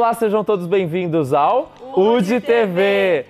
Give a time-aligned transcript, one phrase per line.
[0.00, 3.26] Olá, sejam todos bem-vindos ao UD TV.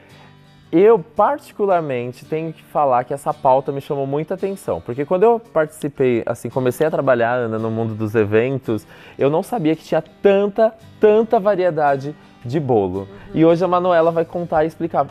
[0.70, 5.40] Eu, particularmente, tenho que falar que essa pauta me chamou muita atenção, porque quando eu
[5.40, 8.86] participei, assim, comecei a trabalhar Ana, no mundo dos eventos,
[9.18, 12.14] eu não sabia que tinha tanta, tanta variedade
[12.44, 13.00] de bolo.
[13.00, 13.08] Uhum.
[13.34, 15.08] E hoje a Manuela vai contar e explicar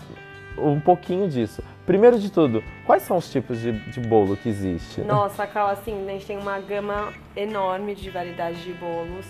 [0.58, 1.62] um pouquinho disso.
[1.86, 5.02] Primeiro de tudo, quais são os tipos de, de bolo que existe?
[5.02, 9.26] Nossa, Cal, assim, a gente tem uma gama enorme de variedade de bolos.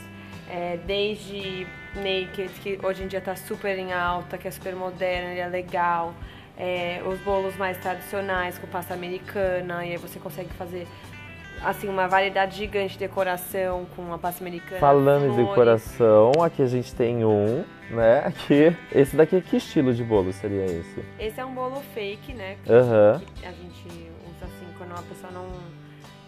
[0.51, 5.29] É, desde naked, que hoje em dia está super em alta, que é super moderna,
[5.29, 6.13] é legal.
[6.57, 10.85] É, os bolos mais tradicionais com pasta americana, e aí você consegue fazer
[11.63, 14.79] assim uma variedade gigante de decoração com a pasta americana.
[14.79, 18.23] Falando em decoração, aqui a gente tem um, né?
[18.25, 21.03] Aqui, esse daqui que estilo de bolo seria esse?
[21.17, 22.57] Esse é um bolo fake, né?
[22.63, 23.19] Que, uhum.
[23.35, 25.47] que a gente usa assim quando uma pessoa não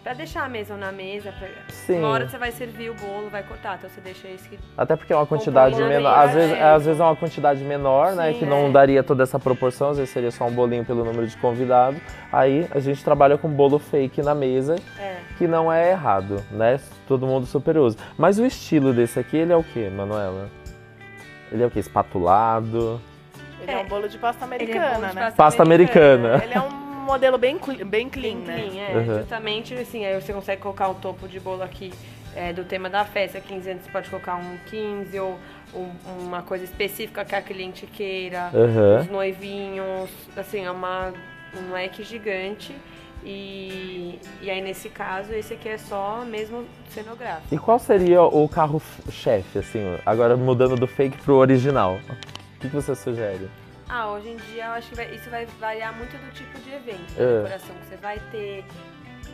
[0.02, 1.46] Pra deixar a mesa na mesa, pra...
[1.68, 1.98] Sim.
[1.98, 4.58] uma hora você vai servir o bolo, vai cortar, então você deixa esse que...
[4.76, 6.62] Até porque é uma quantidade menor, às vezes, é.
[6.62, 8.70] às vezes é uma quantidade menor, Sim, né, que não é.
[8.70, 12.00] daria toda essa proporção, às vezes seria só um bolinho pelo número de convidados.
[12.32, 15.18] Aí a gente trabalha com bolo fake na mesa, é.
[15.38, 17.96] que não é errado, né, todo mundo super usa.
[18.18, 20.50] Mas o estilo desse aqui, ele é o que, Manuela?
[21.52, 23.00] Ele é o que, espatulado?
[23.60, 25.12] Ele é, um bolo de pasta americana, é um né?
[25.14, 26.34] Pasta, pasta americana.
[26.34, 26.44] americana.
[26.44, 28.68] Ele é um modelo bem, bem clean, bem né?
[28.70, 28.96] Clean, é.
[28.96, 29.18] Uhum.
[29.18, 31.92] Justamente, assim, aí você consegue colocar um topo de bolo aqui
[32.34, 35.38] é, do tema da festa, 15 anos, você pode colocar um 15 ou
[35.74, 35.90] um,
[36.26, 39.00] uma coisa específica que a cliente queira, uhum.
[39.00, 41.12] os noivinhos, assim, é uma,
[41.56, 42.74] um leque gigante.
[43.24, 47.54] E, e aí, nesse caso, esse aqui é só mesmo cenográfico.
[47.54, 52.00] E qual seria o carro-chefe, assim, agora mudando do fake pro original?
[52.56, 53.48] O que você sugere?
[53.88, 56.72] Ah, hoje em dia eu acho que vai, isso vai variar muito do tipo de
[56.72, 57.36] evento, da é.
[57.36, 58.64] decoração que você vai ter,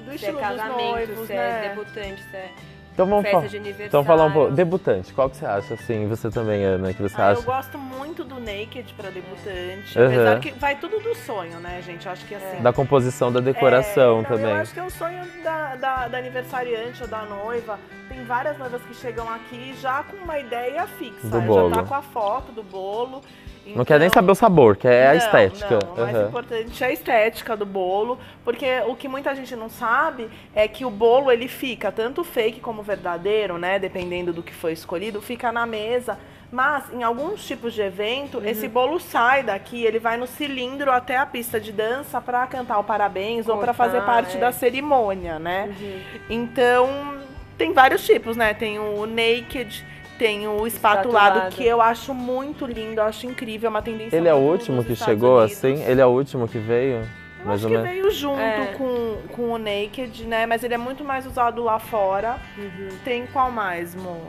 [0.05, 1.67] do se é casamento, noivos, se é né?
[1.67, 2.53] é debutante, se é
[2.99, 3.87] então vamos festa de aniversário.
[3.87, 4.53] Então falar um pouco.
[4.53, 7.41] Debutante, qual que você acha, assim, você também, Ana, que você ah, acha?
[7.41, 10.07] Eu gosto muito do Naked pra debutante, uhum.
[10.07, 12.07] apesar que vai tudo do sonho, né, gente?
[12.07, 12.61] Eu acho que assim...
[12.61, 14.51] Da composição, da decoração é, então, também.
[14.51, 17.79] Eu acho que é o sonho da, da, da, aniversariante ou da noiva.
[18.19, 21.29] Tem várias noivas que chegam aqui já com uma ideia fixa.
[21.29, 21.69] Do bolo.
[21.69, 23.23] Já tá com a foto do bolo.
[23.65, 25.79] Então, não quer nem saber o sabor, quer não, a estética.
[25.81, 26.27] Não, o mais uhum.
[26.27, 30.85] importante é a estética do bolo, porque o que muita gente não sabe é que
[30.85, 33.79] o bolo ele fica tanto fake como verdadeiro, né?
[33.79, 36.19] Dependendo do que foi escolhido, fica na mesa.
[36.51, 38.47] Mas em alguns tipos de evento, uhum.
[38.47, 42.81] esse bolo sai daqui, ele vai no cilindro até a pista de dança para cantar
[42.81, 44.41] o parabéns Cortar, ou para fazer parte é.
[44.41, 45.73] da cerimônia, né?
[45.79, 46.01] Uhum.
[46.29, 47.18] Então
[47.59, 48.55] tem vários tipos, né?
[48.55, 49.85] Tem o naked
[50.19, 54.17] tem o espatulado, espatulado, que eu acho muito lindo, eu acho incrível, é uma tendência
[54.17, 55.57] Ele é o último que chegou Unidos.
[55.57, 55.81] assim?
[55.85, 57.07] Ele é o último que veio?
[57.39, 57.89] Eu mais acho que menos.
[57.89, 58.75] veio junto é.
[58.77, 60.45] com, com o Naked, né?
[60.45, 62.41] Mas ele é muito mais usado lá fora.
[62.59, 62.89] Uhum.
[63.05, 64.21] Tem qual mais, Mo?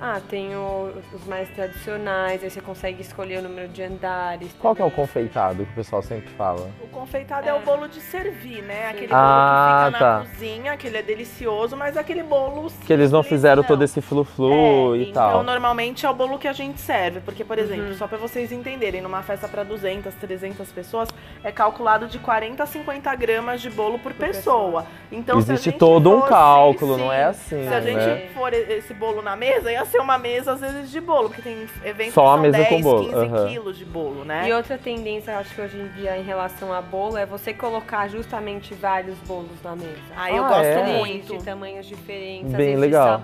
[0.00, 4.54] Ah, tem o, os mais tradicionais, aí você consegue escolher o número de andares.
[4.60, 6.70] Qual que é o confeitado que o pessoal sempre fala?
[6.80, 8.90] O confeitado é, é o bolo de servir, né?
[8.90, 10.18] Aquele ah, bolo que fica tá.
[10.18, 13.68] na cozinha, que ele é delicioso, mas aquele bolo Que eles não fizeram não.
[13.68, 15.30] todo esse flu-flu é, e então, tal.
[15.30, 17.94] Então, normalmente é o bolo que a gente serve, porque, por exemplo, uhum.
[17.94, 21.08] só para vocês entenderem, numa festa para 200, 300 pessoas,
[21.42, 24.82] é calculado de 40 a 50 gramas de bolo por, por pessoa.
[24.82, 24.86] pessoa.
[25.10, 28.28] Então, Existe todo um cálculo, sim, não é assim, Se a gente né?
[28.32, 31.66] for esse bolo na mesa, ia ser uma mesa, às vezes, de bolo, porque tem
[31.84, 33.04] eventos Só que são mesa 10, com bolo.
[33.04, 33.48] 15 uhum.
[33.48, 34.48] quilos de bolo, né?
[34.48, 38.08] E outra tendência, acho que hoje em dia, em relação a bolo, é você colocar
[38.08, 39.98] justamente vários bolos na mesa.
[40.16, 40.98] Ah, eu ah, gosto é?
[40.98, 41.36] muito.
[41.38, 43.22] De tamanhos diferentes, Bem legal.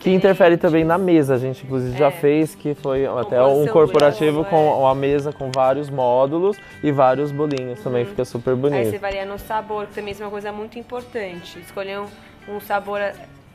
[0.00, 1.98] Que interfere também na mesa, a gente inclusive é.
[1.98, 4.74] já fez, que foi até um corporativo bolo, com é.
[4.74, 8.10] uma mesa com vários módulos e vários bolinhos, também uhum.
[8.10, 8.78] fica super bonito.
[8.78, 11.58] Aí você varia no sabor, que também é uma coisa muito importante.
[11.60, 12.06] Escolher um,
[12.48, 13.00] um sabor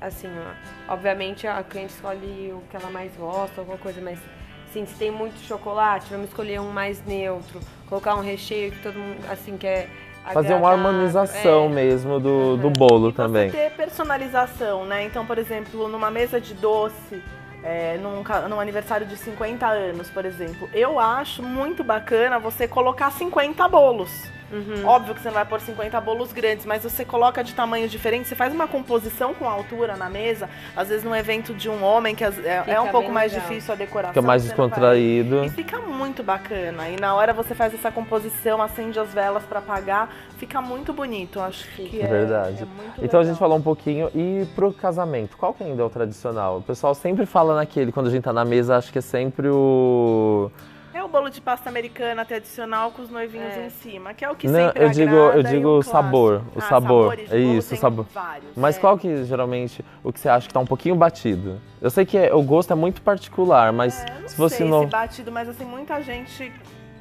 [0.04, 4.20] assim, ó, obviamente a cliente escolhe o que ela mais gosta, alguma coisa, mas
[4.70, 8.98] assim, se tem muito chocolate, vamos escolher um mais neutro, colocar um recheio que todo
[8.98, 9.90] mundo, assim, quer
[10.32, 11.70] Fazer uma harmonização é.
[11.70, 13.52] mesmo do, do bolo e também.
[13.52, 15.04] ter personalização, né?
[15.04, 17.22] Então, por exemplo, numa mesa de doce,
[17.62, 23.12] é, num, num, aniversário de 50 anos, por exemplo, eu acho muito bacana você colocar
[23.12, 24.32] 50 bolos.
[24.54, 24.86] Uhum.
[24.86, 28.28] Óbvio que você não vai pôr 50 bolos grandes, mas você coloca de tamanhos diferentes,
[28.28, 32.14] você faz uma composição com altura na mesa, às vezes num evento de um homem,
[32.14, 33.48] que é, é um pouco mais legal.
[33.48, 34.14] difícil a decoração.
[34.14, 35.40] Fica mais descontraído.
[35.40, 35.48] Vai...
[35.48, 36.88] E fica muito bacana.
[36.90, 41.40] E na hora você faz essa composição, acende as velas para apagar, fica muito bonito.
[41.40, 42.64] Acho que é, verdade.
[42.64, 43.22] É então legal.
[43.22, 44.10] a gente falou um pouquinho.
[44.14, 46.58] E pro casamento, qual que ainda é o tradicional?
[46.58, 49.48] O pessoal sempre fala naquele, quando a gente tá na mesa, acho que é sempre
[49.50, 50.52] o
[51.14, 53.68] bolo de pasta americana tradicional com os noivinhos É.
[53.68, 55.78] em cima, que é o que Não, sempre eu digo- agrada eu e digo o
[55.78, 57.20] o sabor, o Ah, sabor.
[57.30, 58.06] É isso, o sabor.
[58.12, 58.50] vários.
[58.58, 58.80] Mas é.
[58.80, 61.62] qual que geralmente o que você acha que tá um pouquinho batido?
[61.80, 64.80] Eu sei que é- o gosto é muito particular, mas É, eu não se no
[64.82, 66.52] se batido, mas assim, muita gente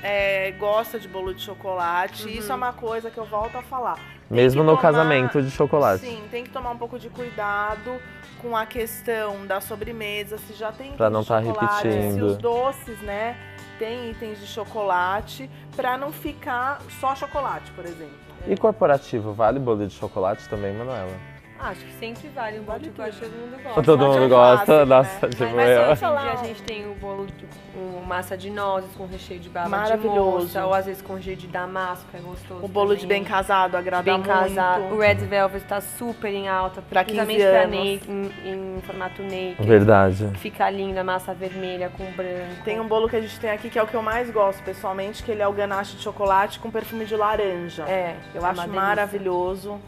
[0.03, 2.25] é, gosta de bolo de chocolate.
[2.25, 2.31] Uhum.
[2.35, 3.95] Isso é uma coisa que eu volto a falar.
[3.95, 6.05] Tem mesmo no tomar- casamento de chocolate.
[6.05, 7.99] Sim, tem que tomar um pouco de cuidado
[8.41, 12.15] com a questão da sobremesa, se já tem Pra itens não de tá repetindo.
[12.17, 13.37] Se os doces, né,
[13.83, 18.15] tem itens de chocolate, pra não ficar só chocolate, por exemplo.
[18.47, 21.32] E corporativo, vale bolo de chocolate também, Manuela?
[21.63, 23.83] Acho que sempre vale um bolo de chocolate, todo mundo gosta.
[23.83, 25.31] Todo mundo gosta, clássico, nossa, né?
[25.33, 28.37] tipo, Mas Mas hoje em falar dia a gente tem o bolo de com massa
[28.37, 30.41] de nozes com recheio de baba de Maravilhoso.
[30.47, 32.65] moça, ou às vezes com recheio de damasco, é gostoso.
[32.65, 33.33] O bolo de bem também.
[33.39, 34.27] casado agrada bem muito.
[34.29, 34.83] casado.
[34.93, 37.77] O Red Velvet tá super em alta, Pra principalmente 15 pra anos.
[37.77, 38.11] naked,
[38.45, 39.57] em, em formato naked.
[39.67, 40.31] Verdade.
[40.39, 42.63] Fica linda, massa vermelha com branco.
[42.65, 44.63] Tem um bolo que a gente tem aqui que é o que eu mais gosto
[44.65, 47.85] pessoalmente, que ele é o ganache de chocolate com perfume de laranja.
[47.89, 49.81] É, Eu é acho maravilhoso.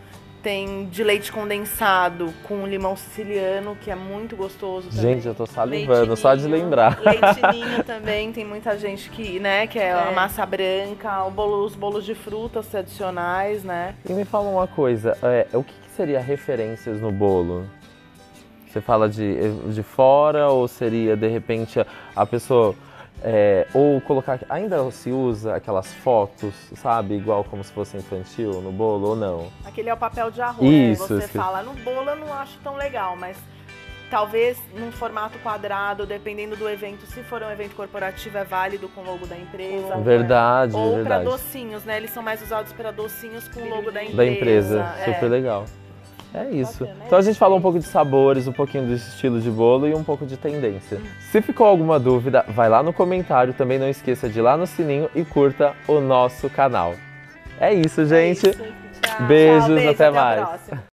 [0.45, 5.15] Tem de leite condensado com limão siciliano, que é muito gostoso também.
[5.15, 7.01] Gente, eu tô salivando só de lembrar.
[7.01, 10.15] Leite ninho também, tem muita gente que, né, que é, a É.
[10.15, 13.95] massa branca, o bolo- os bolos de frutas tradicionais, né?
[14.07, 17.65] E me fala uma coisa, é, o que, que seria referências no bolo?
[18.69, 19.35] Você fala de,
[19.73, 22.75] de fora ou seria de repente a- a pessoa
[23.27, 28.71] é, ou colocar ainda se usa aquelas fotos, sabe, igual como se fosse infantil no
[28.71, 29.49] bolo ou não?
[29.65, 31.01] Aquele é o papel de arroz.
[31.01, 33.39] Isso, Você fala, no bolo eu não acho tão legal, mas
[34.11, 37.07] talvez num formato quadrado, dependendo do evento.
[37.07, 39.97] Se for um evento corporativo, é válido com o logo da empresa.
[39.97, 41.25] Verdade, Ou para verdade.
[41.25, 41.97] docinhos, né?
[41.97, 44.17] Eles são mais usados para docinhos com o logo da empresa.
[44.17, 45.15] Da empresa, é.
[45.15, 45.65] super legal.
[46.35, 46.85] É isso.
[46.85, 49.87] É Então a gente falou um pouco de sabores, um pouquinho do estilo de bolo
[49.87, 51.01] e um pouco de tendência.
[51.31, 53.55] Se ficou alguma dúvida, vai lá no comentário.
[53.55, 56.95] Também não esqueça de ir lá no sininho e curta o nosso canal.
[57.61, 58.51] É isso, gente.
[58.51, 59.27] Tchau.
[59.29, 60.61] Beijos, Tchau, beijo, até a mais.